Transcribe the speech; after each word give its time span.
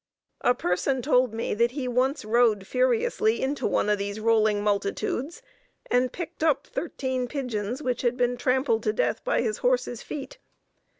A 0.41 0.55
person 0.55 1.03
told 1.03 1.31
me 1.31 1.53
that 1.53 1.73
he 1.73 1.87
once 1.87 2.25
rode 2.25 2.65
furiously 2.65 3.39
into 3.39 3.67
one 3.67 3.87
of 3.87 3.99
these 3.99 4.19
rolling 4.19 4.63
multitudes 4.63 5.43
and 5.91 6.11
picked 6.11 6.43
up 6.43 6.65
thirteen 6.65 7.27
pigeons 7.27 7.83
which 7.83 8.01
had 8.01 8.17
been 8.17 8.35
trampled 8.35 8.81
to 8.81 8.93
death 8.93 9.23
by 9.23 9.43
his 9.43 9.59
horse's 9.59 10.01
feet. 10.01 10.39